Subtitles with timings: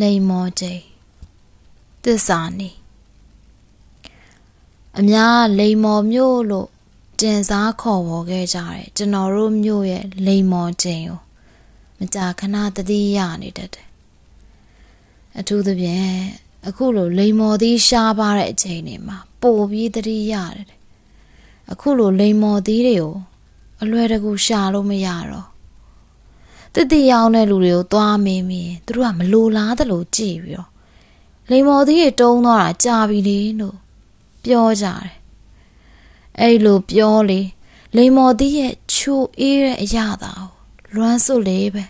[0.00, 0.82] လိမ်မောချိန်
[2.04, 2.70] သစ္စာနီ
[4.98, 6.68] အများလိမ်မော်မျိုးလို့
[7.20, 11.20] တင်စားခေါ်ဝေါ်ခဲ့ကြတယ်ကျွန်တော်တို့မျိုးရဲ့လိမ်မော်ချိန်ကို
[11.98, 13.88] မကြာခဏတတိယနေတတ်တယ်
[15.38, 16.10] အထူးသဖြင့်
[16.66, 20.68] အခုလိုလိမ်မော်သီးရှားပါတဲ့အချိန်တွေမှာပိုပြီးတတိရတယ်
[21.72, 23.14] အခုလိုလိမ်မော်သီးတွေကို
[23.82, 25.48] အလွယ်တကူရှာလို့မရတော့
[26.76, 30.70] တတိယောင်းတဲ့လူတွေကိုသွားမင်းမင်းသူတို့ကမလိုလားသလိုကြည့်ပြီးတော့
[31.50, 33.76] လိမ်မော်သီးတွေတုံးသွားတာကြာပြီလေလို့
[34.44, 35.14] ပြောကြတယ်
[36.40, 37.40] အဲ့လိုပြောလေ
[37.96, 40.32] လိမ်မော်သီးရဲ့ချိုအေးတဲ့အရာသာ
[40.94, 41.84] လွမ်းစွလေပဲ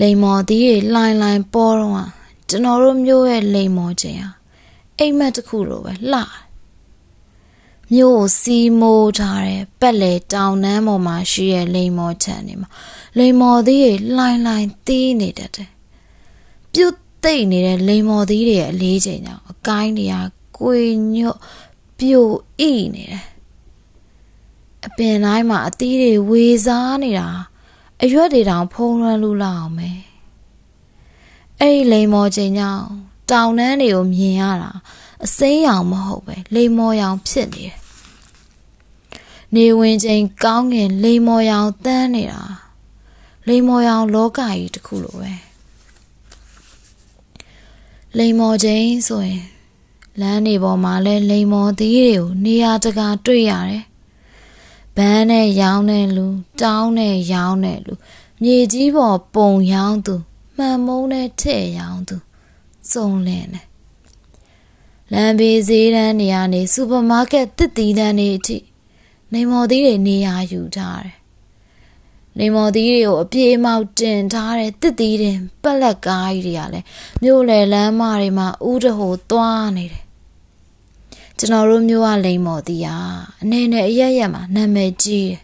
[0.00, 2.08] လိမ်မော်သီးတွေလှိုင်းလှိုင်းပေါ်တော့
[2.48, 4.30] ကျွန်တော်တို့မျိုးရဲ့လိမ်မော်ခြင်းဟာ
[4.98, 6.20] အိမ်မက်တစ်ခုလိုပဲလှ
[7.92, 12.68] မြို့ကိုစီမိုးထားတဲ့ပက်လေတောင်နှမ်းပေါ်မှာရှိတဲ့လိမ်မော်ချန်နေမှာ
[13.18, 15.70] လိမ်မော်သီးတွေလှိုင်းလှိုင်းသီးနေတတ်တယ်
[16.72, 20.16] ပြုတ်သိမ့်နေတဲ့လိမ်မော်သီးတွေရဲ့အလေးချိန်ကြောင့်အကိုင်းတွေက
[20.58, 20.76] ကို
[21.14, 21.38] ညွတ်
[21.98, 22.26] ပြို
[22.60, 22.62] ဣ
[22.94, 23.24] နေတယ်
[24.86, 27.28] အပင်တိုင်းမှာအသီးတွေဝေစားနေတာ
[28.02, 29.90] အရွက်တွေတောင်ဖုံးလွှမ်းလို့လောက်အောင်ပဲ
[31.60, 32.86] အဲ့ဒီလိမ်မော်ချိန်ကြောင့်
[33.30, 34.72] တောင်နှန်းတွေကိုမြင်ရတာ
[35.24, 37.81] အစိမ်းရောင်မဟုတ်ပဲလိမ်မော်ရောင်ဖြစ်နေတယ်
[39.54, 42.42] နေဝင်ချိန်ကောင်းငင်လိမ်မော်ရောင်တန်းနေတာ
[43.48, 45.32] လိမ်မော်ရောင်လောကကြီးတစ်ခုလိုပဲ
[48.18, 49.42] လိမ်မော်ချိန်ဆိုရင်
[50.20, 53.84] လမ်းတွေပေါ်မှာလဲလိမ်မော်သီးတွေကိုနေရာတကာတွေ့ရတယ်
[54.96, 56.26] ဘန်းနဲ့ရောင်းတဲ့လူ
[56.60, 57.94] တောင်းနဲ့ရောင်းတဲ့လူ
[58.42, 60.14] မြေကြီးပေါ်ပုံရောင်းသူ
[60.56, 62.16] မှန်မုံနဲ့ထဲ့ရောင်းသူ
[62.90, 63.66] စုံလင်တယ်
[65.12, 68.56] လမ်းဘေးဈေးတန်းနေရာနေစူပါမားကတ်တစ်တီးတန်းနေအထိ
[69.34, 71.16] နေမော်သီးတွေနေရာယူထားတယ်
[72.38, 76.86] နေမော်သီးတွေကိုအပြေးမောက်တင်ထားတဲ့တစ်သီးတင်ပက်လက်ကားကြီးတွေကလည်း
[77.22, 80.04] မြို့လေလမ်းမတွေမှာဥတဟိုသွားနေတယ်
[81.38, 82.98] ကျွန်တော်တို့မျိုးကလိန်မော်သီးอ่ะ
[83.42, 85.40] အနေနဲ့အရရက်မှာနာမည်ကြီးတယ်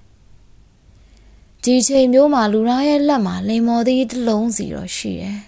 [1.63, 5.39] ဒီချိန်မျိုးမှာလူသားရဲ့လက်မှာလိန်မော်သီးတစ်လုံးစီတော့ရှိတယ်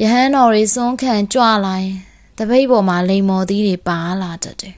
[0.00, 1.96] ရဟန်းတော်တွေစွန်းခံကြွလာရင်
[2.38, 4.74] တပိတ်ပေါ်မှာလိန်မော်သီးတွေပါလာတတ်တယ်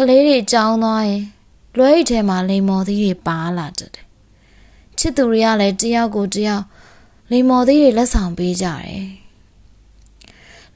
[0.00, 1.22] ကလေးတွေကြောင်းသွားရင်
[1.76, 4.06] လွဲအိတ်ထဲမှာလိန်မော်သီးတွေပါလာတတ်တယ်
[4.98, 6.64] ချစ်သူတွေကလည်းတယောက်ကိုတယောက်
[7.30, 9.06] လိန်မော်သီးတွေလက်ဆောင်ပေးကြတယ်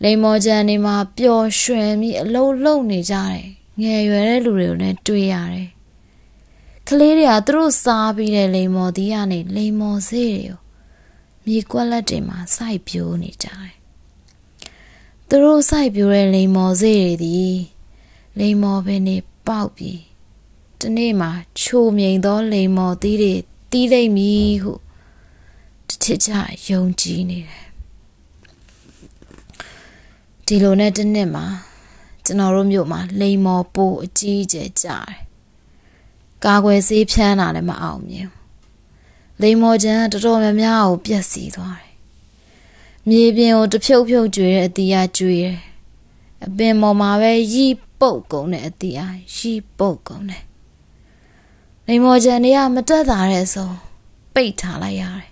[0.02, 3.42] လိန်မော်ကြံနေမှာပျော်ရွှင်ပြီးအလုံးလုံးနေကြတယ်
[3.80, 5.68] ငယ်ရွယ်တဲ့လူတွေကိုလည်းတွေ့ရတယ်
[6.88, 10.58] ကလေးတွေကသူတို့စားပြီးတဲ့လိန်မော်သီးကနေလိန်မော်ဆေးတွေကို
[11.46, 13.72] မြေကွက်လက်တွေမှာစိုက်ပြိုးနေကြတယ်
[15.28, 17.40] သူတို့စိုက်ပြိုးတဲ့လိန်မော်ဆေးတွေဒီ
[18.38, 19.16] လိန်မော်ပင်တွေ
[19.46, 20.00] ပေါက်ပြီး
[20.80, 23.34] တနေ့မှာချိုမြိန်သောလိန်မော်သီးတွေ
[23.70, 24.72] တီးလိမ့်မည်ဟု
[25.88, 26.30] တချစ်ချ
[26.68, 27.66] ယုံကြည်နေတယ်
[30.46, 31.46] ဒီလိုနဲ့တနေ့မှာ
[32.24, 35.20] ကျွန်တော်တို့မြို့မှာလိန်မော်ပိုးအကြီးအကျယ်ကြားတယ်
[36.44, 38.28] ကာကွယ်ဆေးဖြန်းတာလည်းမအောင်မြင်
[39.40, 41.94] လိန်မော်ကျန်တော်တော်များများကိုပြက်စီးသွားတယ်
[43.08, 45.58] မြေပြင်ကိုတဖြုတ်ဖြုတ်ကျွေတဲ့အတီးအကျွေးတယ်
[46.46, 49.04] အပင်ပေါ်မှာပဲရီး ပုတ်ကုန်တဲ့အတီးအ
[49.36, 50.44] ရီးပုတ်ကုန်တယ်
[51.86, 53.70] လိမ်မော်ကြံတွေကမတက်တာတဲ့ဆို
[54.34, 55.28] ပိတ်ထားလိုက်ရတယ်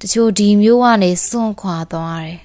[0.00, 2.40] တချို့ဒီမျိုးကနေစွန့်ခွာသွားတယ်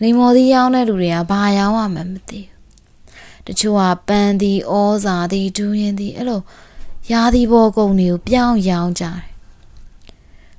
[0.00, 6.40] လိမ်မော်သီးရောင်းတဲ့လူတွေကဘာရောင်းရမှမသိဘူးတချို့ကပန်းသီးဩဇာသီးဒူးရင်သီးအဲ့လို
[7.12, 9.20] ရာသီပေါ်ကုန်တွေကိုပြောင်းရောင်းကြတယ်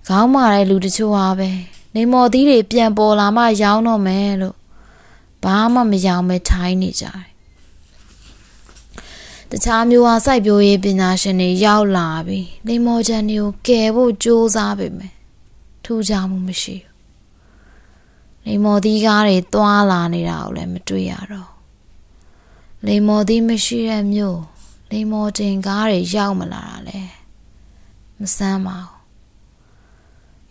[0.08, 1.50] ခေါင်းမာတဲ့လူတချို့ဟာပဲ
[1.94, 4.56] လိမ်မော်သီးတွေပြန်ပေါ်လာမှရောင်းတော့မယ်လို့
[5.44, 7.32] ဘာမှမရောင်းမဲထိုင်းနေကြတယ်
[9.50, 15.14] တခြားမျိုးအားစိုက်ပျိုးရေးပညာရှင်တွေရောက်လာပြီလိမ္မော်ချန်တွေကိုကယ်ဖို့ကြိုးစားပေမယ်
[15.86, 16.92] ထူးခြားမှုမရှိဘူး
[18.46, 21.52] လိမ္မော်သီးကားတွေသွားလာနေတာကိုလည်းမတွေ့ရတော့
[22.86, 24.42] လိမ္မော်သီးမရှိတဲ့မျိုး
[24.92, 27.00] လိမ္မော်တင်ကားတွေရောက်မလာတာလဲ
[28.20, 29.02] မဆန်းပါဘူး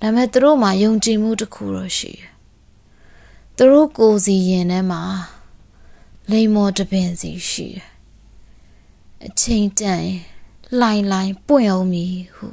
[0.00, 2.30] ဒါပေမဲ့သူတို့မှာယုံကြည်မှုတစ်ခုတော့ရှိတယ်
[3.62, 5.02] သူတို့ကိုယ်စီရင်ထဲမှာ
[6.30, 7.86] လိမ္မော်တပင်စီရှိတယ်
[9.26, 10.04] အချိန်တန်
[10.80, 12.46] လှိုင်လှိုင်ပွင့်အောင်မီဟု